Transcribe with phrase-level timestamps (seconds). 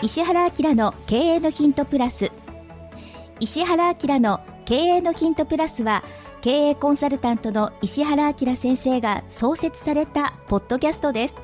[0.00, 2.30] 石原明の経営のヒントプラス。
[3.40, 6.04] 石原明の経営のヒントプラスは
[6.40, 11.36] 経営コンサルタントの石原明先生が創設されたポッドキャストです。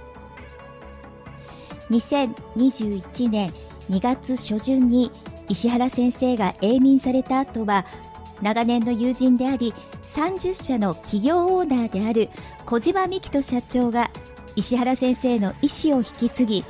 [1.91, 3.53] 2021年
[3.91, 5.11] 2月初旬に
[5.49, 7.85] 石原先生が永眠された後は
[8.41, 12.31] 長年の友人であり30社の企業オーナーである
[12.67, 14.11] 小島美希人社長が
[14.55, 16.65] 石原先生の意思を引き継ぎ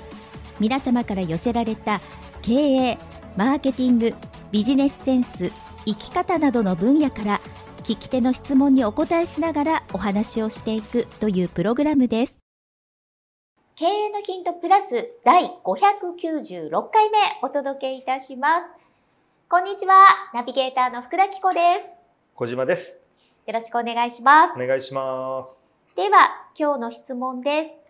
[0.60, 2.00] 皆様から寄せられた
[2.42, 2.98] 経営
[3.36, 4.14] マーケティング
[4.52, 5.50] ビジネスセンス
[5.84, 7.40] 生き方などの分野から
[7.82, 12.38] 聞き手の質問にお答えしながらお話をしていくというプログラムです。
[13.76, 18.66] 経営のヒントプラス第596回目お届けいたします。
[19.48, 21.86] こんにちはナビゲーターの福田紀子です。
[22.34, 22.98] 小島です。
[23.46, 24.52] よろしくお願いします。
[24.54, 25.60] お願いします。
[25.96, 27.83] では今日の質問です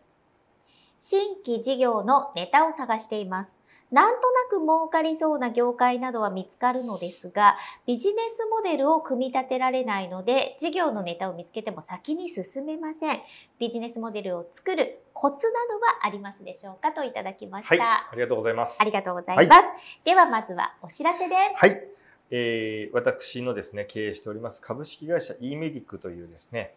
[1.06, 3.58] 新規事業のネタを探しています。
[3.92, 13.20] なんとなく儲かりそうな業界などは見つかるのですが、ビジネスモデルを組み立てられないので、事業のネタを見つけても先に進めません。
[13.58, 17.74] ビジネスモデルを作るコツなどはありますでしょうかといただきました。
[17.74, 17.80] はい、
[18.12, 18.78] ありがとうございます。
[18.80, 19.48] ありがとうございます。
[19.48, 19.64] はい、
[20.06, 21.60] ではまずはお知らせです。
[21.60, 21.86] はい。
[22.30, 26.72] えー、私のですね、経営しております株式会社 e メディックというですね、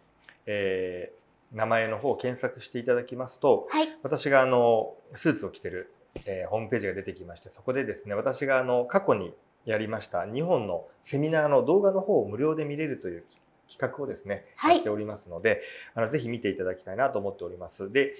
[0.45, 1.16] えー、
[1.51, 5.93] 名前の方を検索していただきますと、はい、私があのスーツを着てる、
[6.25, 9.33] えー、ホームページが出てきましてそこでですね私があの過去に
[9.65, 13.25] やりました2本のセミナーの動画の方を無料で見れるという
[13.69, 15.61] 企画をですね、はい、やっておりますので
[15.93, 17.91] あのぜひ見ていただきたいなと思っております。
[17.91, 18.13] で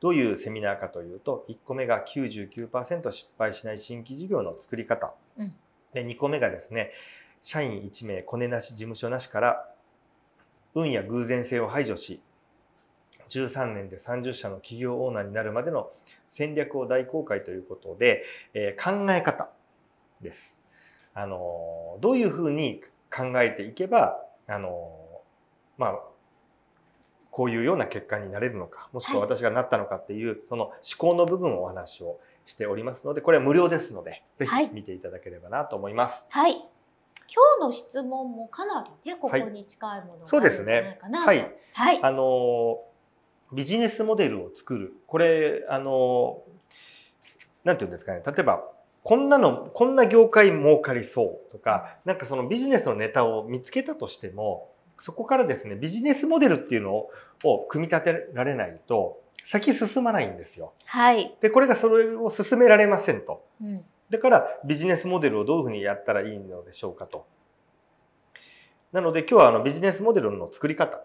[0.00, 5.54] どういうセミナーかというと1個目が99%失敗しない新規事業の作り方、うん、
[5.94, 6.90] で2個目がですね
[7.40, 9.68] 社員1名コネなし事務所なしから
[10.74, 12.20] 運や偶然性を排除し
[13.38, 15.90] 13年で30社の企業オーナーになるまでの
[16.30, 19.50] 戦略を大公開ということで、えー、考え方
[20.20, 20.58] です。
[21.14, 22.82] あのどういうふうに
[23.14, 24.90] 考えていけばあの
[25.76, 25.98] まあ
[27.30, 36.26] こういうような結果になれるのかもしくは私がなったのかっていう、はい、その思考の部分をお話をしておりますのでこれは無料ですのでぜひ見ていただければなと思います。
[36.30, 36.62] はい、今
[37.58, 41.62] 日の質問もかなりねここに近いものがあるんじゃないかなと、はい、そうですね。
[41.74, 42.00] はい。
[42.02, 42.82] あの
[43.52, 44.94] ビジネスモデルを作る。
[45.06, 46.42] これ、あの、
[47.64, 48.22] なんていうんですかね。
[48.24, 48.64] 例えば、
[49.02, 57.10] こんなの、こんな業界儲かりそうとか、なんかそのビジネスのネタを見つけたとしても、そこからですね、ビジネスモデルっていうのを
[57.44, 60.72] を組み立てられないと、先進まないんですよ。
[60.84, 61.36] はい。
[61.40, 63.44] で、これがそれを進められませんと。
[63.60, 67.26] うん、だから、ビジネスモデルをどういうふうにやったらいいのでしょうかと。
[68.92, 71.02] なので、今日はあのビジネスモデルの作り方。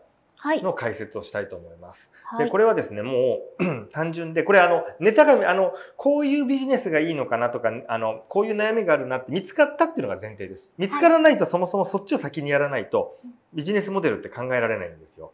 [0.62, 2.12] の解説をしたいと思います。
[2.24, 10.72] はい、でこれはですね、もう 単純で、これあの、ネタが、あの、こういうビジネスがいいのかなとか、あの、こういう悩みがあるなって見つかったっていうのが前提です。
[10.78, 13.18] 見つからないとそもそもそっちを先にやらないと、
[13.54, 15.32] ビジネスモデルって考えられないんですよ。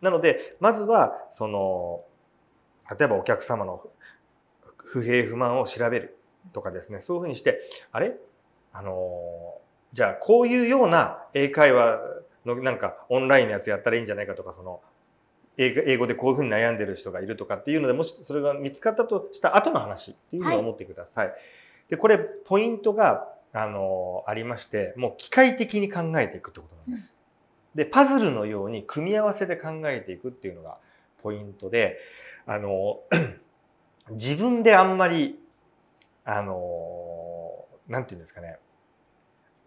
[0.00, 2.04] なので、まずは、その、
[2.96, 3.82] 例えばお客様の
[4.76, 6.16] 不平不満を調べる
[6.52, 7.60] とかですね、そういうふうにして、
[7.92, 8.16] あれ？
[8.72, 9.58] あの、
[9.92, 11.98] じゃあこういうような英会話
[12.44, 14.80] のなんかオンラインのやつやったらいいんじゃないかとかその
[15.58, 21.26] 英語でこういうふうに悩んでる人がいるとかっていうのでもしそれが見つかったとした後の話っていうのを思ってください。
[21.28, 21.36] はい、
[21.90, 27.16] でこれポイントがあのありましてもう機械的に考えていくってことなんです。
[27.74, 30.78] でパズルのように組み合わせで考えていくっていうのが
[31.22, 31.98] ポイントで
[32.46, 33.00] あの
[34.10, 35.38] 自分であんまり
[36.24, 38.58] あのなんていうんですかね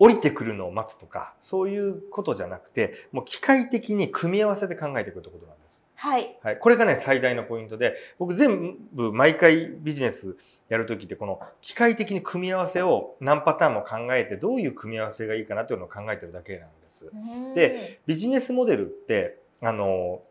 [0.01, 5.83] 降りてくるのを待つとか、そういうことじゃなくて、もう機械的に組み合わせて考えていくってことなんです。
[5.93, 6.39] はい。
[6.41, 6.57] はい。
[6.57, 10.37] これがね、最大のポイントで、僕全部毎回ビジネス
[10.69, 17.11] やるときって、この機械的に組み合わせを何パターンも考えて、どういう組み合わせがいいかなというのを考えてるだけなんです。
[17.53, 20.23] で、ビジネスモデルって、あの、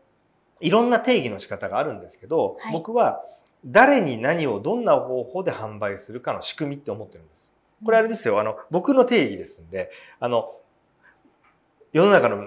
[0.59, 3.23] いろんな定義の仕方があるんですけど、はい、僕は
[3.63, 7.50] 誰に何をどんな方法で販売するかの仕組みって思ってるんです。
[7.83, 10.55] これあれですよ、あの、僕の定義ですんで、あの、
[11.93, 12.45] 世の中の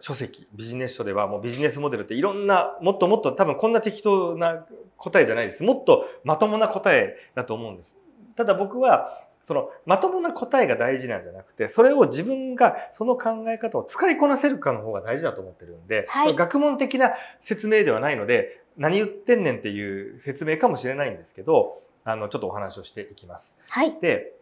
[0.00, 4.66] 書籍、ビジネス書ではもうビジネスモデルっていろんな、もっともっと多分こんな適当な
[4.96, 5.62] 答えじゃないです。
[5.62, 7.96] もっとまともな答えだと思うんです。
[8.36, 17.12] ただ僕は、そのまともな答えが大事なんじゃなくて、それを自分がその考え方を使いこなせるかの方が大事だと思ってるんで、はい、学問的な
[17.42, 23.56] 説明ではないので、何言ってんねんっていう説明かもしれないんですけど、あの、ちょっとお話をしていきます。
[23.68, 23.96] はい。
[24.00, 24.34] で、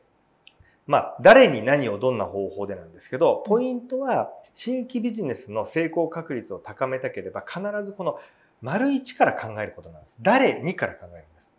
[0.86, 8.18] まあ、誰に何をどんな方法でなんですけど、ポイントは新規ビジネスの成功確率を高めたければ必ずこの
[8.60, 10.16] 丸一から考えることなんです。
[10.20, 11.54] 誰にから考えるんです。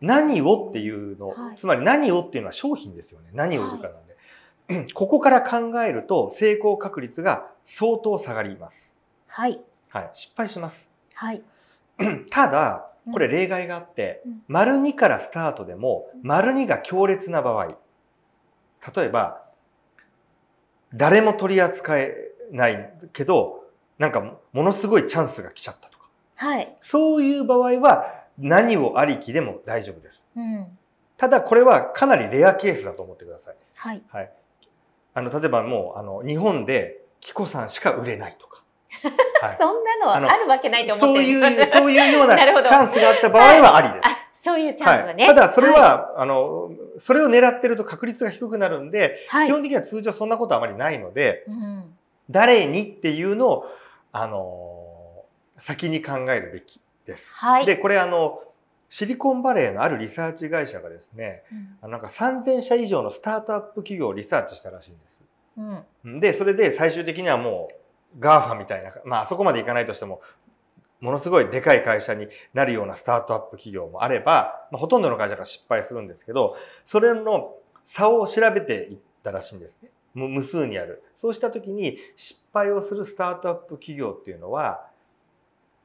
[0.00, 3.30] 何をっていうの、はい、つまり何をっていうのは商品ですよね。
[3.32, 4.16] 何を売るかなんで。
[4.68, 8.94] はい、ここから考えると成功確率が相当下がります。
[9.26, 9.60] はい。
[9.88, 10.10] はい。
[10.12, 10.90] 失敗します。
[11.14, 11.42] はい。
[12.30, 19.42] ただ、これ例外があって、うん、丸2からスタートでも、丸2が強烈な場合、例えば、
[20.94, 22.14] 誰も取り扱え
[22.50, 23.64] ないけど、
[23.98, 26.08] なんかものすごいチャンスが来ちゃったとか。
[26.36, 26.76] はい。
[26.82, 30.24] そういう場合は何をありきでも大丈夫です。
[30.36, 30.66] うん、
[31.16, 33.56] ただこれはかなりレアケースだと思ってください。
[33.74, 34.02] はい。
[34.08, 34.32] はい。
[35.14, 38.62] あの、例えばもう、あの、日本でキコさんしか売れないとか。
[39.42, 44.28] はい、 そんなのあるわけないと思ってそういう、そういうような チャンスがあった場合はありです。
[44.42, 45.26] そういうチャンスはね。
[45.26, 46.70] はい、ただ、それは、はい、あの、
[47.00, 51.94] それを狙ってると確率が低くなるんで、はい、基本的には通常そんなことはあまりないので、うん、
[52.30, 53.66] 誰にっていうのを、
[54.12, 55.24] あの、
[55.58, 57.32] 先に考えるべきです。
[57.34, 58.40] はい、で、これあの、
[58.90, 61.42] シリコンバレーのあるリサーチ会社がですね、
[61.82, 65.22] うん、なんか3000社以上のスタートアップ企業をリサーチしたらしいんです。
[66.04, 67.74] うん、で、それで最終的にはもう、
[68.18, 70.20] ガーファみたいな、まあそこまでいかないとしても、
[71.00, 76.56] ものすごいでかい会社になるようなスタートアップ企業もあれば、まあ、ほとんどの会社が失敗するんですけど、
[76.86, 79.90] それの差を調べていったらしいんですね。
[80.14, 81.02] 無数にある。
[81.16, 84.86] そうした時に失敗をするスタートアップ企業っていうのは、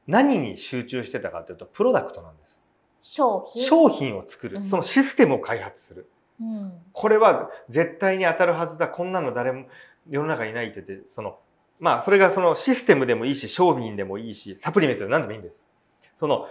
[0.06, 2.60] 何に集中してたかというと、プロダクトなんです。
[3.00, 4.62] 商品商品を作る。
[4.62, 6.08] そのシステムを開発する。
[6.40, 8.88] うん、これは絶対に当たるはずだ。
[8.88, 9.66] こんなの誰も
[10.08, 11.38] 世の中にないって言って、その
[11.80, 15.66] まあ、それがそのシステムでもいいし、商品でもいいし、サプリメントで何でもいいんです。
[16.18, 16.48] その、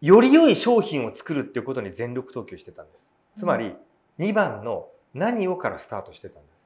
[0.00, 3.12] より良い商品を作るっていうことに全力投球してたんです。
[3.38, 3.74] つまり、
[4.18, 6.58] 2番の何をからスタートしてたんです。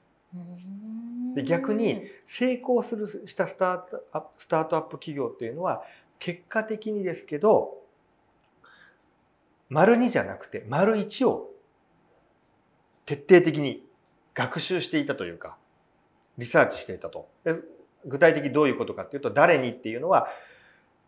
[1.34, 5.82] で逆に成功するしたスタートアップスタートアップ企業っていうのは
[6.18, 7.78] 結果的にですけど
[9.68, 11.50] 丸2じゃなくて丸1を
[13.06, 13.84] 徹底的に
[14.34, 15.56] 学習していたというか
[16.38, 17.28] リサーチしていたと。
[18.04, 20.28] 具体的にどういうことかっていうと、誰にっていうのは、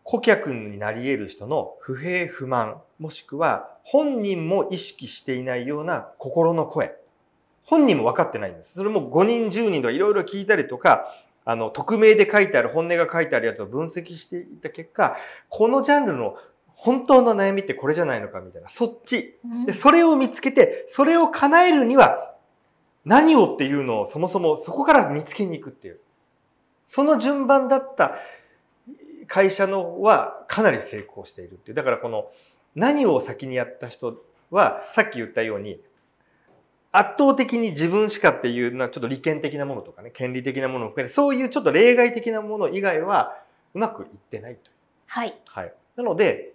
[0.03, 6.95] 顧客になり得る人の不平不満、もしくは本人も意識していないような心の声。
[7.63, 8.73] 本人も分かってないんです。
[8.75, 11.11] それも5人、10人とかいろいろ聞いたりとか、
[11.43, 15.17] あの、匿名で書いてある、本音が書いてあるやつを分析していった結果、
[15.49, 16.37] このジャンルの
[16.75, 19.39] 本当の悩みってこれじゃないのかみたいな、そっち。
[19.65, 22.34] で、それを見つけて、それを叶えるには
[23.05, 25.99] 何をっていうのをそもそもそこから見つけに行くっていう。
[26.85, 28.15] その順番だった
[29.27, 31.75] 会社のはかなり成功しているっていう。
[31.75, 32.29] だからこの
[32.75, 34.21] 何を先にやった人
[34.51, 35.79] はさっき言ったように
[36.95, 43.35] 圧倒的に自分しかっていうのはちょっと利権的なものとかね、権利的なものを含めて、そういうちょっと例外的なもの以外は
[43.73, 44.73] うまくいってないという。
[45.07, 45.37] はい。
[45.45, 45.73] はい。
[45.97, 46.53] なので、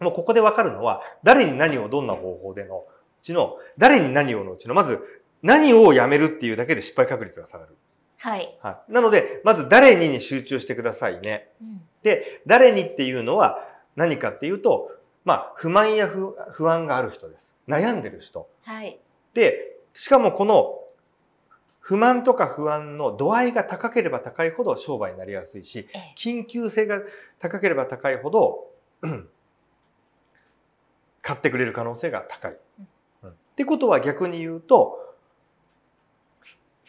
[0.00, 2.86] もうここでわかるのは、誰に何をどんな方法での
[3.20, 4.98] うちの、誰に何をのうちの、まず
[5.42, 7.76] 何をやめるっていうだけで失敗確率が下がる。
[8.18, 8.56] はい。
[8.62, 8.92] はい。
[8.92, 11.48] なので、まず誰にに集中してくださいね。
[11.60, 13.58] うん、で、誰にっていうのは
[13.96, 14.92] 何かっていうと、
[15.24, 17.54] まあ、不満や不安がある人です。
[17.68, 18.48] 悩んでる人。
[18.64, 18.98] はい。
[19.34, 20.78] で、しかもこの
[21.80, 27.02] 不満とか不安の度合いが高ければ高いほど商売になりやすいし、緊急性が
[27.40, 28.68] 高ければ高いほど、
[31.22, 32.56] 買ってくれる可能性が高い。
[33.24, 35.01] うん、ってことは逆に言うと、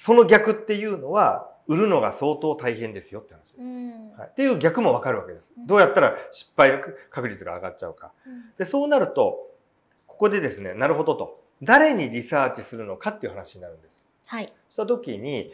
[0.03, 4.19] その逆っていうのは、売るのが相当大変ですよって話です。
[4.19, 5.53] はい、っていう逆もわかるわけです。
[5.65, 6.73] どうやったら失敗
[7.09, 8.11] 確率が上がっちゃうか。
[8.57, 9.49] でそうなると、
[10.05, 11.41] ここでですね、なるほどと。
[11.61, 14.03] 誰にリサーチするのかっていう話になるんです。
[14.25, 14.51] はい。
[14.69, 15.53] した時に、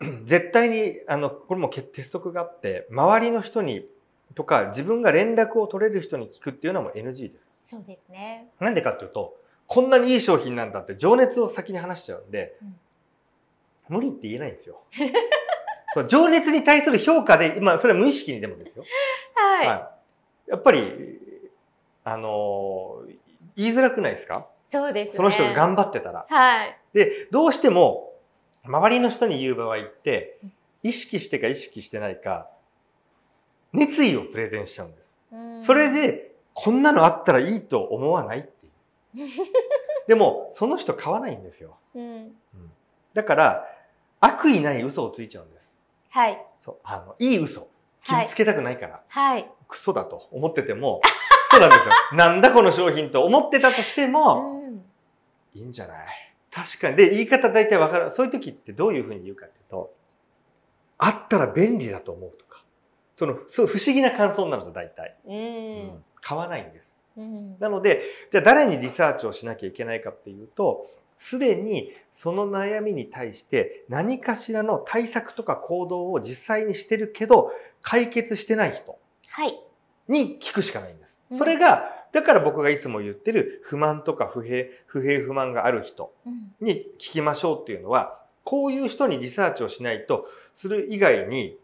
[0.26, 3.86] 絶対に、あの、これも鉄則があって、周りの人に
[4.34, 7.56] とか自分が連絡を取れる人に聞くっていうのも NG です。
[7.64, 8.48] そうですね。
[8.60, 9.34] なんでかっていうと、
[9.66, 12.76] こんなにいい商品なんだって情熱を先に話しちゃうんで、うん
[13.88, 14.80] 無理って言えないんですよ。
[15.94, 18.84] そう情熱に対する評価で、今、それは無意識にでもですよ。
[19.34, 19.66] はい。
[19.66, 19.74] は
[20.46, 21.20] い、やっぱり、
[22.04, 23.16] あのー、
[23.56, 24.46] 言いづらくないですか？
[24.64, 26.26] そうです、ね、その人が頑張ってたら。
[26.28, 26.78] はい。
[26.94, 28.14] で、どうしても、
[28.64, 30.38] 周りの人に言う場合って、
[30.82, 32.48] 意識してか意識してないか、
[33.72, 35.18] 熱意をプレゼンしちゃうんです。
[35.60, 39.28] それで、こんなのあったらいいと思わないっていう。
[40.08, 41.76] でも、その人買わないんですよ。
[41.94, 42.34] うん、うん、
[43.14, 43.71] だから、
[44.22, 45.76] 悪意ない嘘をついちゃうんです。
[46.10, 46.46] はい。
[46.60, 46.76] そう。
[46.84, 47.68] あの、いい嘘。
[48.04, 49.02] 傷つけたくないから。
[49.08, 49.50] はい。
[49.68, 51.00] クソだと思ってても、
[51.50, 51.94] そうなんですよ。
[52.16, 54.84] なんだこの商品と思ってたとしても、うん、
[55.54, 56.06] いいんじゃない？
[56.50, 56.96] 確かに。
[56.96, 58.10] で、言い方大体わかる。
[58.10, 59.92] そういう時ってどういうふうに言うかっていうと、
[60.98, 62.62] あったら便利だと思うとか、
[63.16, 65.16] その、そう不思議な感想になるんですよ、大体。
[65.24, 65.38] うん、う
[65.98, 66.04] ん。
[66.20, 67.02] 買わないんです。
[67.16, 70.86] うん、なので、じゃあ誰にリサーチをしなきゃいけないかっていうと、
[71.22, 78.98] すでにその悩みに対して何かしらの対策とか行動を実際にしてるけど、解決してない人
[80.08, 81.20] に聞くしかないんです。
[81.30, 86.12] はい、それが、だから僕がいつも言ってる不満とか不平、不平不満がある人
[86.60, 91.56] に聞きましょうっていうのは、こういう人にリサーチをしないとする以外に、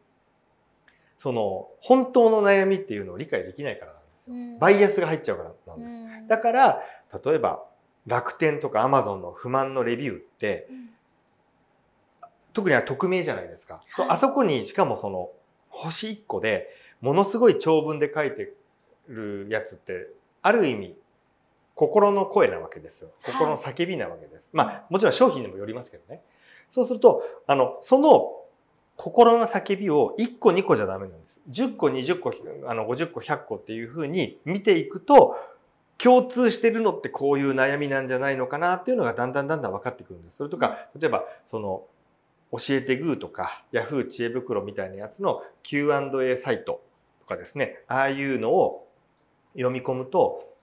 [1.19, 4.35] その本当の悩みっていうのを理解できないからなんですよ。
[4.61, 5.99] バイアスが入っちゃうからなんです。
[6.29, 6.83] だから、
[7.25, 7.68] 例えば
[8.09, 10.91] 楽天とかアマゾンの不満のレビューって、うん、
[12.53, 13.83] 特には匿名じゃないですか。
[13.91, 15.31] はい、あそこにしかもその
[15.69, 16.69] 星1個で
[17.01, 18.55] ものすごい長文で書いて
[19.09, 20.09] るやつって
[20.43, 20.97] ある意味
[21.75, 23.11] 心の声なわけですよ。
[23.25, 24.51] 心の叫びなわけです。
[24.53, 26.23] はい、まあもちろん商品にもよりますけどね。
[26.71, 28.33] そうすると、あの、その
[28.97, 31.39] 心の叫びを1個2個じゃダメなんです。
[31.51, 32.33] 10個、20個、
[32.67, 35.37] あの50個、100個っていうふうに見ていくと、
[36.03, 40.37] 共通してるのってこういう悩みなんじゃないのかなっていうのがだんだんだんだん分かってくるんです。
[40.37, 41.85] それとか、例えば、その、
[42.53, 46.83] 教えてグーとか、ヤフー知恵袋みたいなやつの Q&A サイト
[47.21, 48.89] とかですね、ああいうのを
[49.55, 50.55] 読み込むと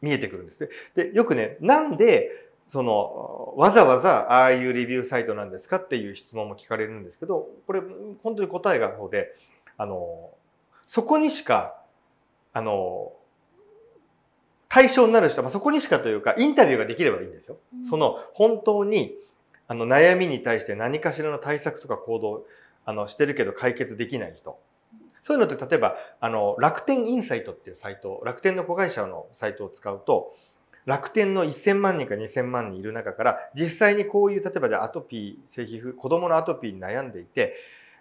[0.00, 0.70] 見えてくるんですね。
[0.94, 2.30] で、よくね、なんで、
[2.68, 7.80] その、わざわざああいうレビューサイトなんですかっていう質問も聞かれるんですけど、これ、
[8.22, 9.34] 本当に答えがそうで、
[9.76, 10.30] あの、
[10.84, 11.80] そこにしか、
[12.52, 13.12] あの、
[14.76, 17.56] 対象になる人は、まあ、そこにしかというか、インタビューができればいいんですよ。
[17.74, 19.14] うん、その、本当に、
[19.68, 22.44] あの、悩みに対して何かしらの対策とか行動、
[22.84, 24.58] あの、してるけど解決できない人。
[25.22, 30.34] そういうのって、例えば、あの、楽天インサイトっていうサイト、楽天の子会社のサイトを使うと、
[30.84, 37.54] 楽天の1000万人か2000万人いる中から、実際にこういう、例えばじゃあアトピー、性皮膚、子供のアトピーに悩んでいて、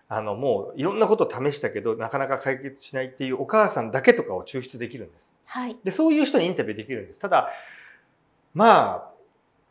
[0.08, 5.34] あの、もういろんなことを試したけど、なかなか解決しないっていうお母さんだけとかを抽出できるんです。
[5.46, 7.20] はい、でそういう人にインタビューできるんです。
[7.20, 7.50] ただ、
[8.54, 9.12] まあ、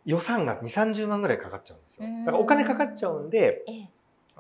[0.04, 2.06] 予算が2、30万ぐらいかかっちゃうんですよ。
[2.24, 3.64] だからお金かかっちゃうんで、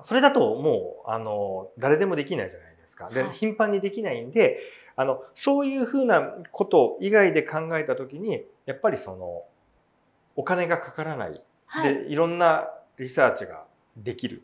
[0.02, 3.10] それだともう、あの、誰でもできないじゃないですか。
[3.10, 4.58] で、頻繁にできないんで、
[4.96, 6.22] あの、そういうふうな
[6.52, 9.42] こと以外で考えたときに、やっぱりその、
[10.36, 11.42] お金がかからない。
[11.66, 13.64] はい、で、いろんなリサーチが
[13.96, 14.42] できる。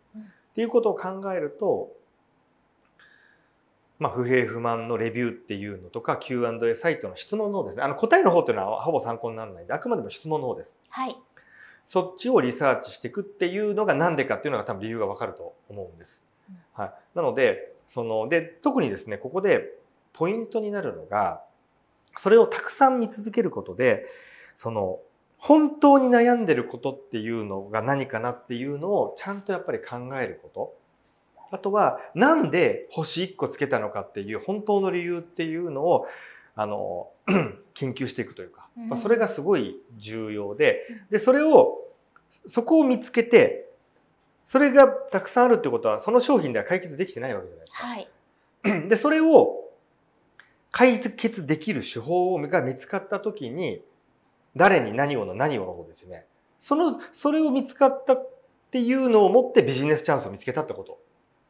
[0.61, 1.91] っていうことを考えると、
[3.99, 7.83] まあ、不平不満のレビューっていうのとか Q&A サイトの質問の方ですね。
[7.83, 10.79] あの答えの方っていうのはほぼ参考にならないんで、あくまでも質問の方です。
[10.91, 11.17] はい。
[11.87, 16.27] そっちをリサーチしていくっていうのが何でかっていうのが多分理由がわかると思うんです。
[16.75, 16.93] はい。
[17.15, 19.67] なので、その、で、特にですね、ここで
[20.13, 21.43] ポイントになるのが、
[22.19, 24.05] それをたくさん見続けることで、
[24.55, 24.99] その、
[25.41, 30.75] 本当に悩んでることっていうのが何かなっていうのをちゃんとやっぱり考えること。
[31.51, 36.07] あとは、なんで星1個つけたのかっていう本当の理由っていうのを、
[36.55, 37.09] あの、
[37.75, 41.79] 研究していくというか、まあ、それがすごい重要で、で、それを、
[42.47, 43.67] そこを見つけて、
[44.45, 47.87] それがたくさんあるってことは、その商品では解決できてないわけじゃないですか。
[47.87, 48.89] はい。
[48.89, 49.71] で、それを
[50.71, 53.83] 解決できる手法が見つかったときに、
[54.57, 56.27] 誰に何をの何をの方ですよね。
[56.61, 58.29] その、それを見つかったっ
[58.71, 60.99] ていうのをもってビジネスチャンスを見つけたってこと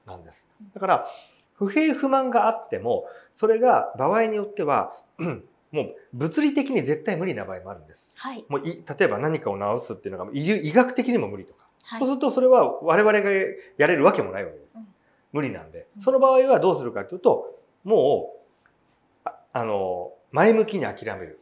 [0.07, 0.49] なんです。
[0.75, 1.07] だから、
[1.55, 3.05] 不平不満があっても、
[3.35, 4.95] それが場合によっては、
[5.73, 8.13] もう物理的に絶対無理な場合もあるんです。
[8.17, 13.31] はい、もうい例えば何かを治すっていうのが医学的にも無理とか、はい、そうするとそれは我々が
[13.77, 14.79] やれるわけもないわけです。
[14.79, 14.87] うん、
[15.33, 15.87] 無理なんで。
[16.01, 18.33] その場合はどうするかというと、も
[19.25, 21.41] う、ああの、前向きに諦める。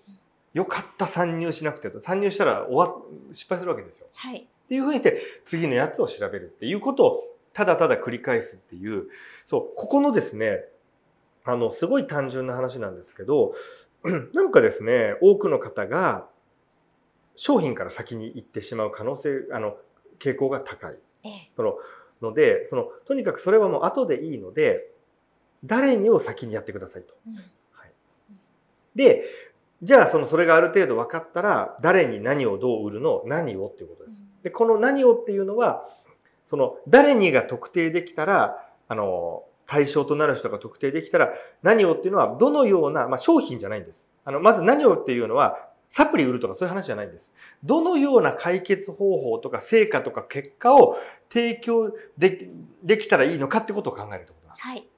[0.59, 2.01] よかった参入しなくてと。
[2.01, 2.95] 参入したら終わ
[3.33, 4.09] 失敗するわけですよ。
[4.13, 4.39] はい。
[4.39, 7.23] っていうふうにして、次のやつを調べるっていうことを
[7.53, 9.07] ただただ繰り返すっていう、
[9.47, 10.65] そう、ここのですね、
[11.45, 13.55] あの、すごい単純な話なんですけど、
[14.35, 16.29] なんかですね、多くの方が
[17.37, 19.77] 商品から先に行ってしまう可能性、あの、
[20.19, 20.99] 傾向が高い。
[21.23, 21.79] ええ、その、
[22.21, 24.91] ので、その、とにかくそれはもう後でいいので、
[25.65, 27.15] 誰にを先にやってくださいと。
[27.27, 27.41] うん、は
[27.87, 27.93] い、
[28.95, 29.25] で、
[29.83, 34.25] じゃあそのそれがある程度分かったら、誰に何をどう売るの、何をっていうことです。
[34.43, 35.89] で、この何をっていうのは、
[36.47, 41.33] その誰にが特定できたら、あの、対象となる人が特定できたら、
[41.63, 44.09] 何をっていうのはどのような、まあ、商品じゃないんです。
[44.25, 47.33] あの、まず何をっていうのは、サプリ売るとかそういう話じゃないんです。
[47.65, 50.97] どのような解決方法とか成果とか結果を
[51.31, 52.51] 提供で
[52.83, 54.69] できたらいいのかってことを考えるってことなんです。
[54.69, 54.89] はい。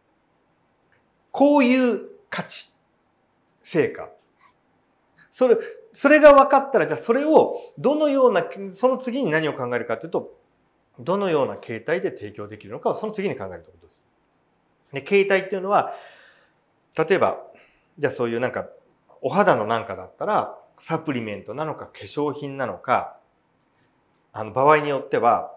[1.31, 2.73] こういう価値、
[3.63, 4.09] 成果。
[5.41, 5.57] それ、
[5.95, 10.37] それが分かったら、じゃあそれをどのような、その次に何を考えるかというと、
[10.99, 14.05] どのような形態で提供できるのかをその次に考えるということです。
[14.93, 15.95] で、形態っていうのは、
[16.95, 17.43] 例えば、
[17.99, 18.69] じゃあそういうなんか、
[19.23, 23.17] お肌のなんかだったら、サプリメントなのか化粧品なのか、
[24.35, 25.55] あの、場合によっては、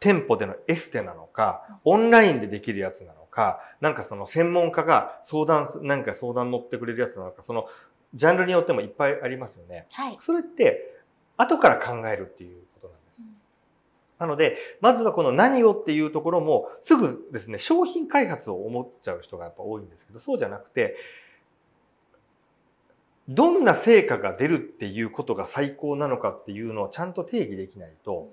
[0.00, 7.66] 店舗でのエステなのか、オンラインでできるやつなのか、なんかその専門家が相談、なんか相談乗ってくれるやつなのか、その
[8.14, 9.86] ジャンルによってもいっぱいありますよね。
[9.90, 10.18] はい。
[10.20, 10.94] それって
[11.36, 13.22] 後から考えるっていうことなんです。
[14.18, 20.96] なので、まずはこの何をっていうところもすぐですね、商品開発を思っちゃう人がやっぱ多いんですけど、そうじゃなくて、
[23.28, 28.32] どんな成果が出るっていうことが最高なのかっていうのをちゃんと定義できないと、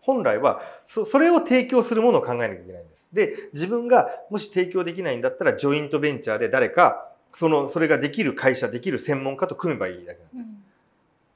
[0.00, 3.08] 本来はそそれを提供するものを考えなきゃいけないんです。
[3.12, 7.05] で、自分がもし提供できないんだったら、ジョイントベンチャーで誰か、
[7.36, 10.52] その、それができる会社、できる専門家と組めばいいだけなんです。
[10.52, 10.56] うん、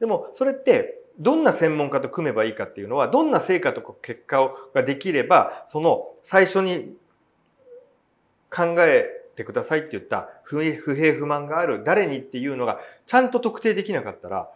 [0.00, 6.97] でも、それって、どんな専門家と組めばいいかっていうのは、どんな成果とか結果をができれば、その最初に
[8.50, 14.49] 考えてくださいって言った不平不満がある誰にっていうのがちゃんと特定できなかったら、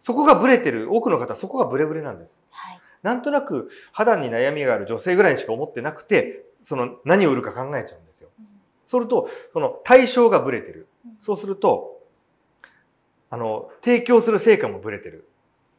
[0.00, 2.38] そこがブレてる、多くの方はそこがブレブレなんです。
[2.50, 8.28] はい、なんとなく肌に悩みがある女性ぐらいにしか思ってなくて、その何を売るか考えちゃうんですよ。
[8.86, 10.86] すると、その対象がブレてる。
[11.20, 12.00] そうすると、
[13.30, 15.28] あの、提供する成果もブレてる。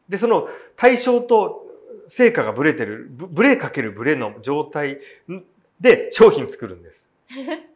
[0.08, 1.66] で、その対象と
[2.08, 5.00] 成果がブレてる、ブレかけるブレの状態
[5.80, 7.10] で商品作るんです。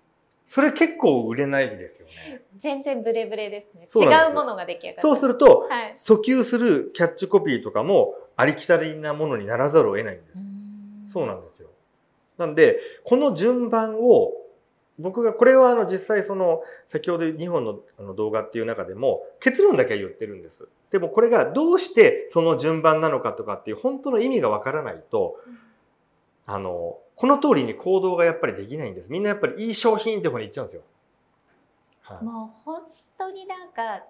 [0.47, 2.43] それ結構売れないですよね。
[2.59, 3.89] 全然ブレブレですね。
[3.95, 5.01] 違うものが出来上がる。
[5.01, 11.13] そうすると、はい、訴求するキャッチコピーとかもありきたりなものにならざるを得ないんです。
[11.13, 11.69] そうなんですよ。
[12.39, 14.33] なんで、この順番を、
[14.99, 20.69] 僕が、これはあの実際その、先ほど2本のあの動画っていう中でも結論だけは言ってるんです。
[20.91, 25.37] でもこれがどうしてその順番なのかとかっていう本当の意味がわからないと、
[26.47, 29.11] あの、この通りに行動がやっぱりできないんです。
[29.11, 30.83] みんなやっぱりいい商品って方に行っちゃうんですよ。
[32.03, 32.83] はい、もう本
[33.19, 34.05] 当になんか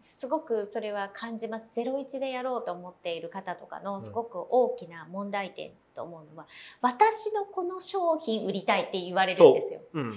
[0.00, 1.68] すごくそれは感じます。
[1.76, 6.46] 01でやろうと思っている方とかのすごく大きな問題点と思うのは、
[6.82, 9.80] うん、私のこの商品売りたいって言われるんですよ。
[9.94, 10.14] うん、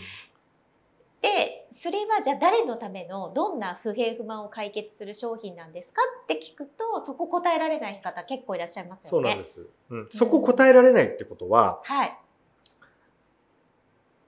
[1.22, 9.10] でそれはじゃあ誰のためのどんな不平不満を解決する商品なんですかって聞くとそこ答えられない方結構いらっしゃいますよね。
[9.10, 9.68] そうなんです。
[9.90, 12.18] うん、そこ答えられないってことは、はい。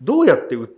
[0.01, 0.75] どうやって売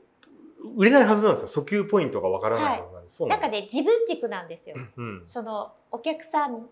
[0.76, 1.64] 売れないはずなんですよ。
[1.64, 3.22] 訴求ポイントがわからないはずなんです。
[3.24, 4.76] はい、なんかね、自分軸なんですよ。
[4.98, 6.68] うん、その、お客さん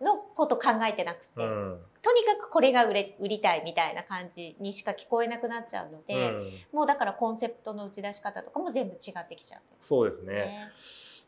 [0.00, 10.70] のこと考えてなくて、はいうん、とにかくこれが売れ売りたいみたいな感じにしか聞こえなくなっちゃうので、うん、もうだからコンセプトの打ち出し方とかも全部違ってきちゃう、そうですね。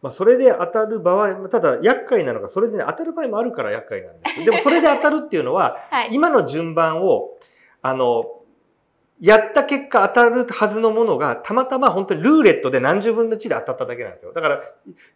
[0.02, 4.40] まあ、それで当たる場合、ただ厄介なのが、それで、ね、当たる場合もあるから厄介なんです。
[4.44, 7.36] でもそれで当たるっていうのは、はい、今の順番を、
[7.82, 8.24] あの、
[9.20, 14.32] やった結果当たるはずのものが、たまたま本当にルーレットで何十分の1で当たっただけなんですよ。
[14.32, 14.62] だから、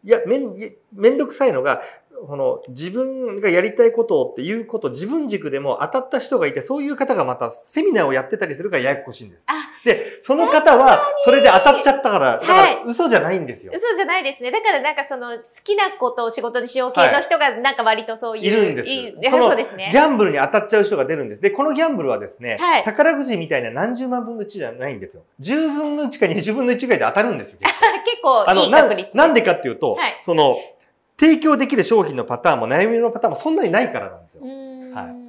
[0.04, 0.54] いや、めん、
[0.92, 1.80] めんどくさいのが、
[2.26, 9.46] この自分がやりたいことっていうこと、自分軸でも当たった人がいて、そういう方がまたセミナーをやってたりするからややこしいんです。
[9.84, 13.80] で、その方はそれで当たっちゃったから、だから嘘じゃないんですよ、はい。
[13.80, 14.50] 嘘じゃないですね。
[14.50, 18.44] だからなんかその好きなことを仕事にしよう系の人がなんか割とそういう。
[18.44, 18.88] い、るんです。
[18.88, 19.90] いいそうですね。
[19.92, 21.42] ギャンブルに当たっちゃう人が出るんです。
[21.42, 25.22] で、このギャンブルはですね、はい、宝くじみたいな何十万分の1じゃないんですよ。
[25.40, 27.58] 10分の1か20分の1ぐらいで当たるんですよ。
[28.04, 29.10] 結構いい確率。
[29.14, 30.56] なんでかっていうと、はい、その、
[31.18, 34.42] 提供できる商品のパターンも悩みのパターンもそんなにないからなんですよ。
[34.42, 35.24] はい。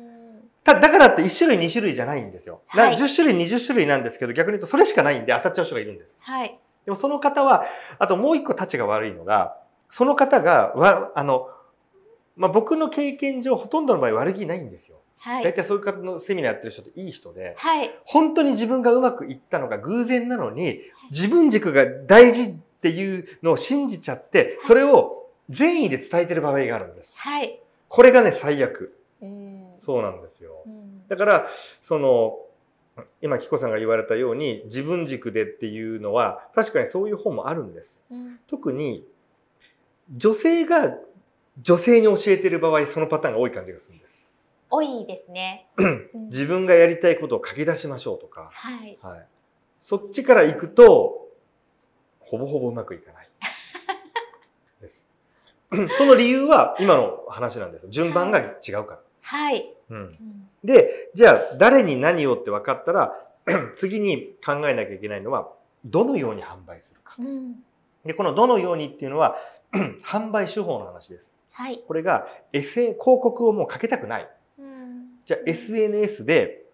[0.63, 2.62] ただからって1種類2種類じゃないんですよ。
[2.67, 6.19] はい、10種類20種類なんですけど逆に言うとそれしかないんで当たっちゃう人がいるんです。
[6.24, 6.60] はい。
[6.86, 7.65] でもその方は、
[8.00, 9.58] あともう一個立ちが悪いのが、
[9.89, 11.50] その方が、わあの、
[12.36, 14.98] まあ、僕の経験上ほとんどの場合悪気ないんですよ。
[15.17, 27.21] はい、大体そういう方のセミナーやってる人っていい人で、はい、本当に自分がうまくいったのが偶然なのに、自分軸が大事っていうのを信じちゃって、それを善意で伝えてる場合があるんです。
[27.21, 27.60] はい。
[27.88, 28.97] これがね、最悪。
[29.21, 30.63] うん、そうなんですよ。
[30.65, 31.47] うん、だから、
[31.81, 32.39] その、
[33.21, 38.05] 今、キコさんが言われたように、自分軸でっていうのは、確かにそういう本もあるんです。
[38.10, 39.05] うん、特に、
[40.15, 40.97] 女性が
[41.62, 44.29] 女性に教えてる場合、そのパターンが多い感じがするんです。
[44.69, 45.67] 多いですね。
[46.13, 49.27] 自分がやりたいことを書き出しましょうとか、はい、はい、
[49.79, 51.29] そっちから行くと、
[52.19, 53.29] ほぼほぼうまくいかない。
[54.81, 55.10] です。
[55.98, 57.88] その理由は今の話なんです。
[57.90, 59.00] 順番が違うから。
[59.22, 59.74] はい。
[59.90, 60.18] うん、
[60.64, 63.14] で、じゃあ誰に何をって分かったら、
[63.76, 65.50] 次に考えなきゃいけないのは、
[65.86, 67.16] どのように販売するか。
[67.20, 67.56] うん、
[68.06, 69.38] で、このどのようにっていうのは、
[70.04, 71.34] 販売手法の話です。
[71.52, 71.84] はい。
[71.88, 74.30] これが、SA、広告をもうかけたくない。
[74.60, 76.66] うん、じゃあ SNS で、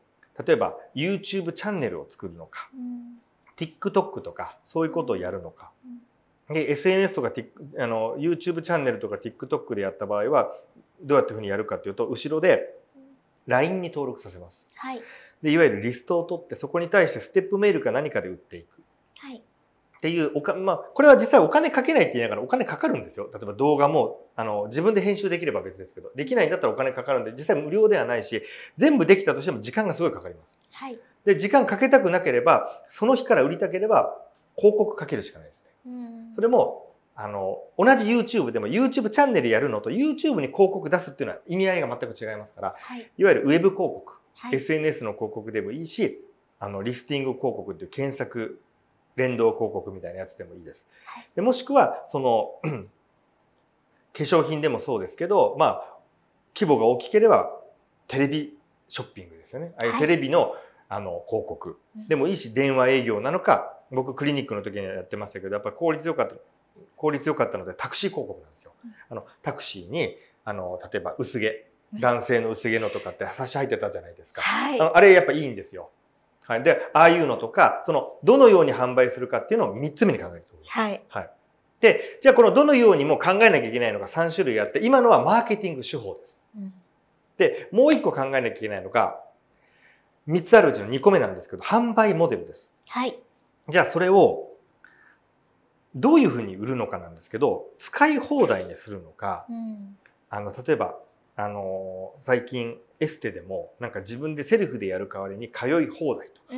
[0.46, 3.20] 例えば YouTube チャンネルを作るのか、うん、
[3.58, 6.11] TikTok とかそういうことをやるのか、で
[6.60, 7.32] SNS とか、
[7.78, 10.54] あの YouTube チャンネルとか TikTok でやった場合は
[11.02, 12.76] どうやってふうにやるかというと後ろで
[13.48, 14.68] LINE に登録させます。
[14.76, 15.02] はい、
[15.42, 18.82] でいわゆるリストを取ってそこに対してステップメールか何かで売っていく。
[19.20, 19.42] はい、っ
[20.02, 23.30] ていうおか、まあ、これは実際お金かけないって言いながらお金かかるんですよ。
[23.32, 28.42] 例えば動画もあの自分で編集できれば別ですけどできないんだったらお金かかるんで実際無料ではないし
[28.78, 30.60] 全部できたとしても時間がすごいかかります。
[30.72, 34.18] はい、で時間かけたくなければその日から売りたければ
[34.58, 36.20] 広告かけるしかないですね。
[36.36, 46.20] それもあの同じ YouTube でも YouTube チャンネルやるのと YouTube に広告出すっていうのは意味合いが全く違いますから、はい、いわゆるウェブ広告、はい、SNS の広告でもいいし
[46.60, 48.62] あのリスティング広告っていう検索
[49.15, 50.88] 連動広告みたいなやつでもいいです。
[51.06, 52.52] はい、でもしくはその
[54.13, 55.98] 化粧品でもそうですけどまあ
[56.56, 57.52] 規模が大きければ
[58.08, 59.74] テレビショッピングですよね。
[59.78, 60.54] ああいうテレビの,、
[60.89, 66.36] あの広告でもいいし電話営業なのか僕クリニックの時にやってましたけどやっぱり効率よかった
[66.95, 68.73] 効率よかったのでタクシー広告なんですよ。
[69.10, 71.67] あのタクシーにあの例えば薄毛
[71.99, 75.91] 男性の薄毛のとかって差し入ってたじゃないですか、はい、ああれやっぱいいんですよ。
[76.45, 81.30] はい、でああいうのとかそのどのように販売するかっていうのを3つ目に考えるとはい、はい、
[81.82, 86.41] でじゃあこのどのようにも考えなきゃいけないのが3種類あって今のはマーケティング手法です。
[86.58, 86.73] うん、
[87.38, 89.19] でもう1個考えなきゃいけないのが
[90.27, 92.73] 3つあるうちの2個目なんですけど販売モデルです。
[92.88, 93.19] はい、
[93.69, 94.50] じゃあそれを
[95.95, 99.97] どういうふうに売るのかなんですけど使い放題にするのか、うん、
[100.30, 100.95] あの例えば
[101.36, 106.56] あの最近エステでもなんか自分でセルフでやる代わりに通い放題とか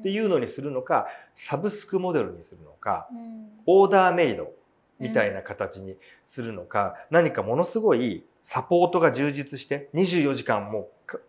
[0.00, 4.52] っていうのにするのかサブスクモデルにするのか、うん、オーダーメイド
[4.98, 10.88] みたいな形にするのか、うん、何かものすごいサポートが充実して24時間も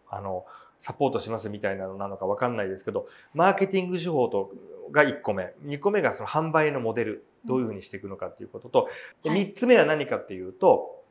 [0.10, 0.46] あの
[0.80, 4.52] サポートしますみたいなのなのか分かんないですけどマーケティング手法と
[4.92, 5.54] が1個目。
[5.66, 7.26] 2個目がその販売のモデル。
[7.46, 8.90] どういうふうにしていくのかっていうことと、
[9.24, 11.04] うん、3つ目は何かっていうと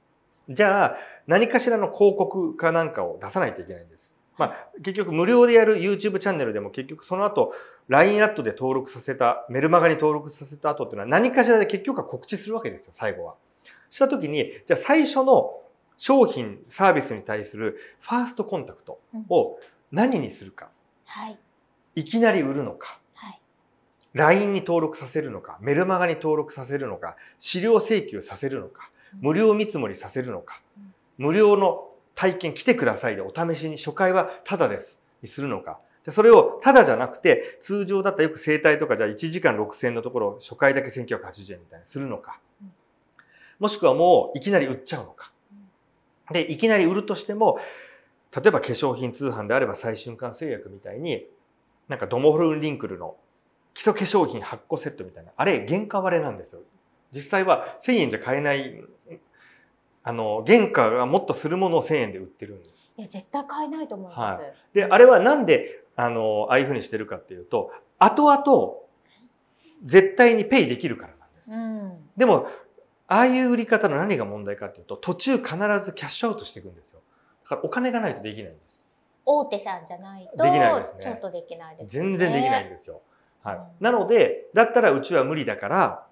[0.49, 0.97] じゃあ
[1.27, 4.15] 何かしらの広告かなんかを出さないといけないんです。
[4.37, 7.53] まあ、結局無料でやる YouTube チャンネルでも結局その後
[7.87, 13.37] LINE アットで登録させたメルマガに登録させた後っていうのは何かしらで結局は告知するわけですよ最後は。
[13.91, 15.61] した時にじゃあ最初の
[15.97, 19.59] 商品サービスに対するファーストコンタクトを
[19.93, 20.71] 何にするか、
[21.05, 21.39] はい、
[21.95, 23.41] いきなり売るのか、はい、
[24.13, 25.59] LINE に登録させるのか。
[25.61, 27.17] メルマガに登録させるのか。
[27.39, 28.91] 資料請求させるのか。
[29.21, 30.61] 無料見積もりさせるのか、
[31.19, 35.01] 無料の体験来てくださいでお試しに初回はタダです。
[35.23, 35.79] にするのか。
[36.11, 42.41] それをタダじゃなくて、通常だったらよく整体とかじゃあ1時間6000円のところ初回だけ1980円みたいにするのか。
[43.59, 45.33] もしくはもういきなり売っちゃうのか。
[46.31, 47.59] で、いきなり売るとしても、
[48.35, 51.27] 例えば化粧品通販であれば最瞬間製薬みたいに、
[51.89, 53.17] なんかドモフルンリンクルの
[53.75, 56.61] 基礎化粧品8個セットみたいな、あれ原価割れなんですよ。
[57.13, 58.83] 実際は1000円じゃ買えない
[60.07, 62.93] あの原価がもっとするものを1000円で売ってるんです。
[62.97, 64.43] いや絶対買えないと思います。
[64.43, 68.75] はい、であれはなんであのああいうふうにしてるかっていうと後々
[69.85, 71.53] 絶対にペイできるからなんです。
[71.53, 72.49] うん、でも
[73.07, 75.47] ああいう売り方の何が問題かっていうと途中必
[75.85, 77.01] ずキャッシュアウトしていくんですよ。
[77.45, 78.83] だからお金がないとできないんです。
[79.27, 81.05] 大手さんじゃないとできないですね。
[81.05, 83.01] ちょっとできないです、ね、全然できないんですよ。
[83.43, 83.57] はい。
[83.57, 86.07] うん、なのでだったらうちは無理だから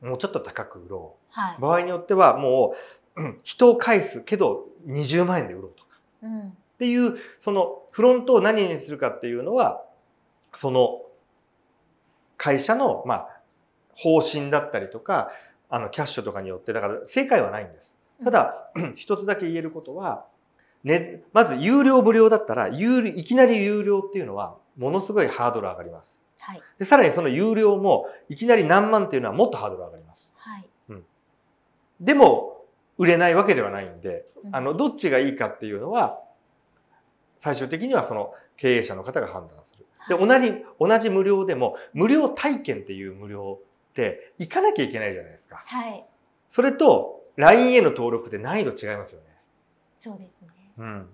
[0.00, 1.32] もうちょっと高く売ろう。
[1.32, 2.76] はい、場合によってはもう
[3.16, 9.82] うん、人を返すけど20万円で売ろうとか、うん、っていうそのフロントを何にするかっていうのは
[10.54, 11.00] その
[12.36, 13.28] 会社のまあ
[13.94, 15.30] 方針だったりとか
[15.68, 17.96] あのキャッシュとかによってだから正解はないんです。
[18.22, 20.24] ただ、うん、一つだけ言えることは、
[20.84, 26.22] ね、まず有料無料だったら有いきなり有料っていうのはものすごいハードル上がります。
[26.38, 30.32] はい、でさらにその有料もいきなり何万っていうのはもっとハードル上がります。
[30.36, 31.04] はいうん、
[32.00, 32.56] でも
[32.98, 36.20] 売れないわけではないんで、あの、どっちがいいかっていうのは、
[37.38, 39.86] 最終的にはその経営者の方が判断する。
[40.08, 43.58] で、同じ、同じ無料でも、無料体験っていう無料
[43.96, 45.62] って行かなきゃいけないじゃないですか。
[45.64, 46.04] はい。
[46.50, 49.26] それと、LINE への登録って難易度違いますよね。
[49.98, 50.48] そうですね。
[50.78, 51.08] うん。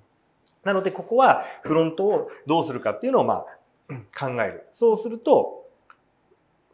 [0.65, 3.47] なので、ここはフロントをどうするかっていうのを、まあ、
[4.19, 4.69] 考える。
[4.75, 5.62] そうすると、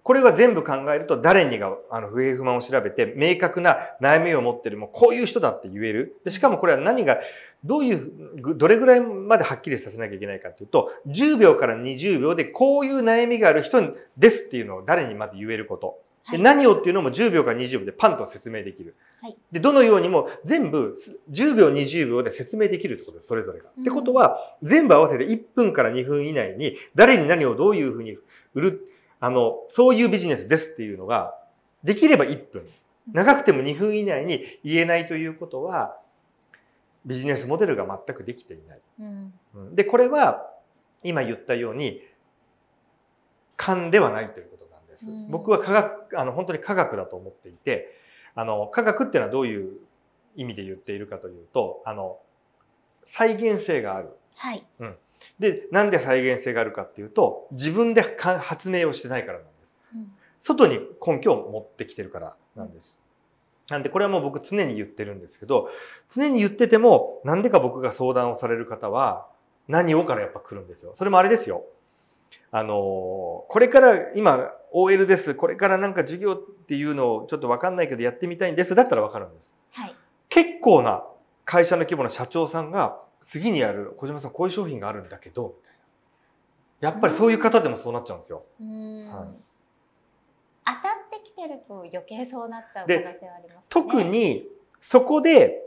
[0.08, 7.18] これは全部考えると誰にがあの不平不満を調べて明確な悩みを持ってるもうこういう人だって言えるでしかもこれは何が
[7.62, 8.10] どういう
[8.56, 13.82] どれぐらいまではっきりさせなきゃいけないかというと10秒から20秒でこういう悩みがある人
[14.16, 15.98] ですっていうのを誰にまず言えること。
[16.32, 18.96] で何をっていうのも10秒から20秒でパンと説明できる。
[19.20, 20.96] はい、でどのようにも全部
[21.30, 23.68] 10秒20秒で説明できるってことですそれぞれが。
[23.68, 28.16] ってことは全部合わせて1分から2分以内に誰に何をどういうふうに
[28.54, 28.88] 売る
[29.20, 31.38] あの、そういうビジネスですっていうのが、
[31.82, 32.68] できれば1分。
[33.12, 35.98] 長くても2分以内に言えないということは、
[37.06, 38.80] ビジネスモデルが全くできていない。
[39.54, 40.50] うん、で、これは
[41.02, 42.02] 今言ったように、
[43.56, 45.08] 勘ではないということなんです。
[45.08, 47.94] うん、僕は科学、あの、本当に科学だと思っていて、
[48.34, 49.78] あの、科学っていうのはどういう
[50.36, 52.18] 意味で言っているかというと、あの、
[53.04, 54.10] 再現性がある。
[54.36, 54.66] はい。
[54.78, 54.96] うん。
[55.38, 59.76] で、なんで再現性があるかっていうと、自分で発明をしてないからなんです。
[59.94, 63.00] うん、外に根拠を持ってきてるからなんです。
[63.68, 65.68] なんでこれはもう僕常に言ってるんですけど、
[66.08, 69.26] 常に言ってても、なんでか僕が相談をされる方は、
[69.68, 70.92] 何をからやっぱ来るんですよ。
[70.94, 71.64] それもあれですよ。
[72.50, 75.34] あの、これから今 OL です。
[75.34, 78.74] これからなんか授業っていうのをちょっとわかんないけどやってみたいんです。
[78.74, 79.56] だったらわかるんです。
[79.72, 79.94] はい。
[80.30, 81.04] 結構な
[81.44, 85.74] 会社の規模の社長さんが次にやる小島さんこういう商品があるんだけど、みたい
[86.80, 86.90] な。
[86.92, 88.44] やっぱりそういう方でもそうなっちゃうんですよ。
[88.58, 89.36] はい、
[90.64, 93.62] 当たってきてると余計そうなっちゃう可能性はありますね。
[93.68, 94.46] 特に
[94.80, 95.62] そこで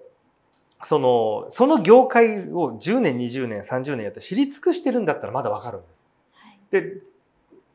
[0.83, 6.03] そのその業界を10年20年30年やって知り尽くしてるんだったらまだわかるんです。
[6.33, 6.97] はい、で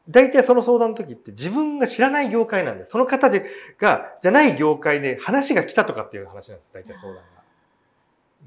[0.09, 2.91] 大体その相談の時って自分が知らない業界なんです。
[2.91, 3.31] その方
[3.79, 6.73] がじゃない業界で話が来たとかっていう話なんです。
[6.75, 7.46] 大体相談が。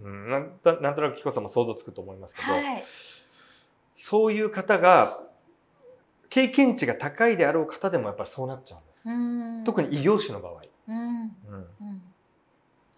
[0.02, 2.84] うん、なんとなんとなく紀子さんも想像つくと思いますけど、はい、
[3.94, 5.20] そういう方が
[6.30, 9.66] 経験値が高いであろう方でもやっぱりそうなっちゃうんです。
[9.66, 10.62] 特に異業種の場合。
[10.88, 11.32] うん、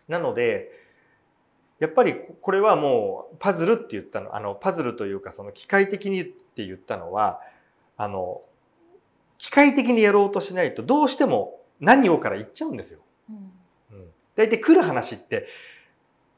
[0.07, 0.71] なので
[1.79, 7.41] やっぱりこれはもうパズルって言ったのあのパズルというかその機械的にって言ったのは
[7.97, 8.41] あの
[9.37, 12.99] 機械的にやろうとしないとどうしても何をから言っちゃうんですよ。
[13.29, 13.51] うん、
[14.35, 15.47] 大体来る話って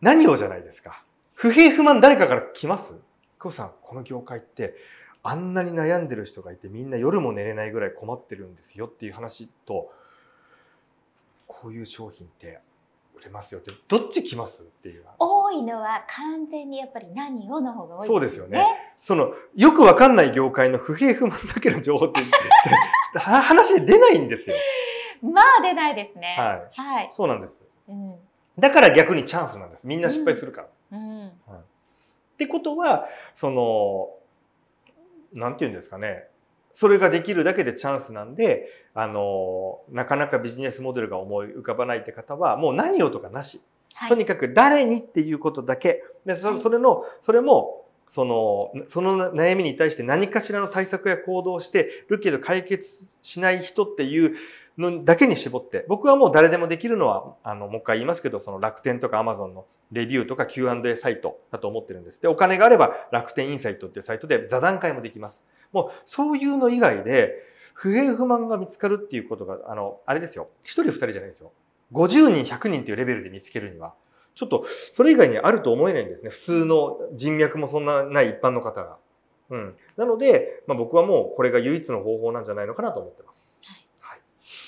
[0.03, 1.01] 何をじゃないですか。
[1.33, 2.93] 不平不満誰かから来ます？
[3.39, 4.75] 久さん、この業界って
[5.23, 9.89] あんなに悩んでる人がいてみんな夜も寝れないぐらい困ってるんですよっていう話と、
[11.47, 12.59] こういう商品って
[13.15, 13.71] 売れますよって。
[13.87, 15.05] どっち来ますっていう。
[15.19, 18.65] 多いのは完全にやっぱり何をの方が多い、ね、そうですよね。
[18.99, 22.19] そのよくわかんない業界の不平不満だけの情報って
[23.17, 24.57] 話で出ないんですよ。
[25.23, 26.35] まあ出ないですね。
[26.37, 28.15] はい、はい、そうなんです、うん、
[28.57, 29.87] だから逆にチャンスなんです。
[29.87, 30.99] みんな失敗するから、うん。
[30.99, 31.19] うん。
[31.21, 31.61] はい、っ
[32.37, 34.09] てことはその
[35.33, 36.27] なんて言うんですかね。
[36.71, 43.61] それができるだけでチャンスなんで、あの、なかなかビジネスモデルが思い浮かばないって方は、もう何をとかなし。
[43.93, 46.03] はい、とにかく誰にっていうことだけ。
[46.25, 54.35] で、そそれの、それも、その、その悩みに対して何かしらの対策や行動をしてるけど解決しない人っていう
[54.77, 62.19] のだけに絞って、僕はもう誰でもできるのは、あの、もう一回言いますけど、その楽天とかアマゾンのレビューとか Q&A サイトだと思ってるんです。
[62.21, 65.45] で、お金があれば楽天インサイトっていうサイトで座談会もできます。
[65.71, 67.33] もうそういうの以外で
[67.73, 70.49] 不平不満が見つかるっていうことが、あの、あれですよ。
[70.63, 71.51] 一人二人じゃないですよ。
[71.91, 73.93] 50人、100人っていうレベルで見つけるには、
[74.33, 76.31] ちょっとそれ以外にあると思えないんですね。
[76.31, 78.97] 普通の人脈もそんなない一般の方が。
[79.51, 79.75] うん。
[79.97, 83.59] なので、まあ、僕はもうこれが唯一の方法なんじゃないのかなと思ってます。
[83.63, 83.82] はい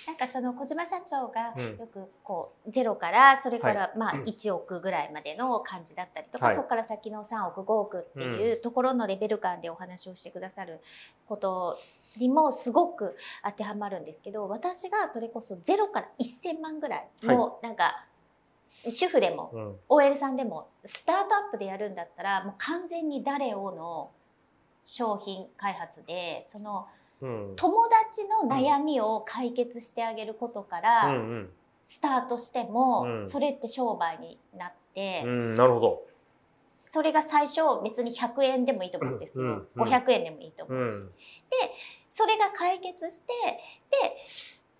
[0.07, 10.79] なんかその小島社長がよくこうゼロからそれからまあ1億ぐらいまでの感じだったりとか、そこから先の3億5億っていうところのレベル感でお話をしてくださる
[11.27, 11.77] こと
[12.17, 18.05] にもすごく当てはまるんですけど私がそれこそゼロから1,000万ぐらいのなんか
[18.91, 24.11] 主婦でも OL さんでもスタートアップでやるんだったらもう完全に誰をの
[24.85, 26.87] 商品開発でその
[27.21, 31.15] 友達の悩みを解決してあげることから
[31.85, 36.03] スタートしても、それって商売になって、なるほど。
[36.91, 41.05] それが最初別に100円でもいいと思うんですよ、500円でもいいと思うし、で
[42.09, 43.33] それが解決して
[43.91, 44.15] で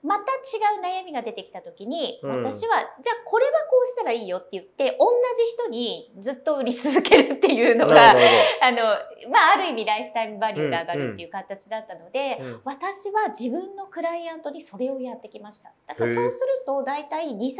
[0.05, 8.11] また違う悩みが出てきた時に、私はじゃあこれはこうしたらいいよって言って同じ人にずっと売り続けるっていうのが
[8.61, 8.83] あの、
[9.31, 12.45] まあ、ある意味ライフタイムバリューが上がるっていう形だったので、うん。
[12.45, 15.71] うん、私は自分のクライアントにそれをやってきました。
[15.87, 17.55] だからそうすると大体2 3 0 0 0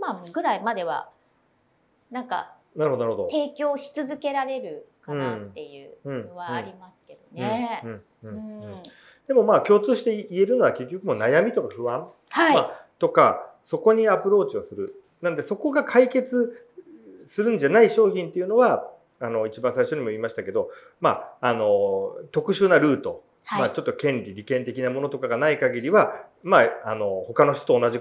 [0.00, 1.10] 万ぐらいまでは
[2.10, 2.54] なんか
[3.30, 7.82] 提供し続けられるかなっていうのはありますけどね。
[9.30, 12.52] でもまあ共通して言えるのは結局も悩みとか不安、はい。
[12.52, 15.00] まあ、とかそこにアプローチをする。
[15.22, 16.66] なんでそこが解決
[17.28, 18.90] するんじゃない商品っていうのは
[19.20, 26.12] あの一番最初にも言いましたけど、まあ、あの特殊なルート、はい、まあ、ちょっと権利利権的なものとかがない限りは、
[26.42, 28.00] まあ、あの他の人と同じ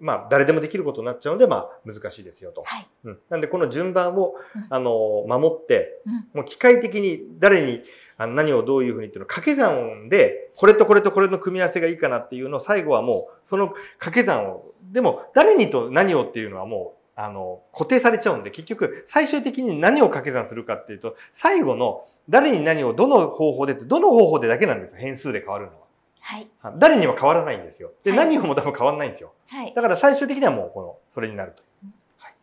[0.00, 2.62] まあ、誰でもできることになっちゃうので、まあ、難しいですよと。
[2.64, 4.34] はい、うん、なんで、この順番を、
[4.70, 7.82] あの、守って、うん、もう機械的に誰に
[8.18, 24.98] あの何をどういうふうにっていうのを掛け算で、これとこれとこれの組み合わせがいいかなっていうのを最後はもう、その掛け算を、でも誰にと何をっていうのはもう、あの、固定されちゃうんで、結局、最終的に何を掛け算するかっていうと、最後の誰に何をどの方法でって、どの方法でだけなんですよ。
[25.00, 25.85] 変数で変わるのは。
[26.26, 26.48] はい。
[26.76, 27.92] 誰には変わらないんですよ。
[28.02, 29.32] で、はい、何をも多分変わらないんですよ。
[29.46, 29.72] はい。
[29.74, 31.62] だから最終的にはもう、この、それになると。
[32.18, 32.34] はい、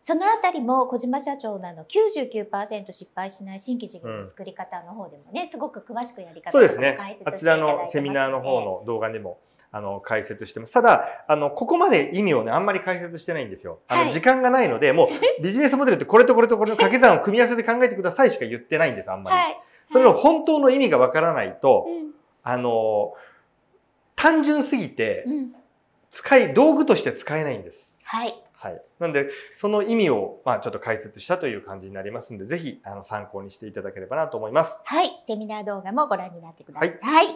[0.00, 6.96] そのあたりも小島社長のあの99%失敗しない新規事業の作り方の方でもね、うん、すごく詳しくやり方そうですね。
[7.24, 9.40] あちらのセミナーの方の動画でも、
[9.72, 10.72] あの、解説してます。
[10.72, 13.80] ただ、あの、ここまで意味をね、あんまり解説してないんですよ。
[13.88, 15.08] あの、はい、時間がないので、もう、
[15.42, 19.36] ビジネスモデルってこれとこれとこれの掛け算を組み合わせて考えてくださいしか言ってないんです、あんまり。
[19.36, 22.13] はい、それの本当の意味がわからないと、うん、
[22.44, 23.14] あの、
[24.14, 25.26] 単純すぎて、
[26.10, 28.00] 使い、道具として使えないんです。
[28.04, 28.40] はい。
[28.52, 28.80] はい。
[28.98, 34.80] なんで、その意味を、まあ、ちょっと解説したという感じになりますんで、ぜひ、あの、参考にしていただければなと思います。
[34.84, 35.10] はい。
[35.26, 36.88] セミナー動画もご覧になってください。
[36.88, 36.98] はい。
[37.02, 37.26] はい。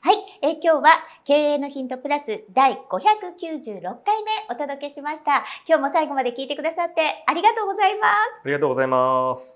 [0.00, 0.90] はい、えー、今日は、
[1.24, 5.44] 経営のヒントプラス第596回目お届けしました。
[5.68, 8.14] 今日も最後まで聞いてくださってありがとうございます。
[8.44, 9.54] ありがとうございます。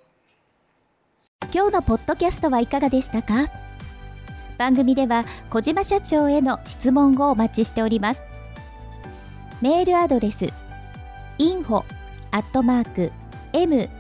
[1.52, 3.65] 今日のポッドキャストはいかがでしたか？
[4.58, 8.22] 番組では小島社長への質問をお待ちしております。
[9.60, 10.46] メールアドレス
[11.38, 11.84] info
[12.30, 13.12] アットマーク
[13.52, 13.90] m-aim.jp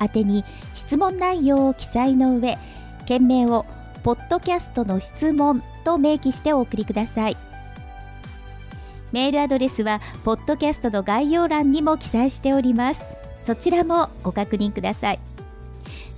[0.00, 2.58] 宛てに質問内容を記載の上
[3.06, 3.64] 件名を
[4.02, 7.36] ポッドキャストの質問と明記してお送りください。
[9.12, 13.04] メールアドレスはポッドキャストの概要欄にも記載しております。
[13.44, 15.20] そちらもご確認ください。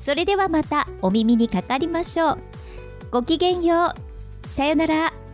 [0.06, 2.38] それではまたお耳にかかりましょう。
[3.10, 4.54] ごきげんよう。
[4.54, 5.25] さよなら。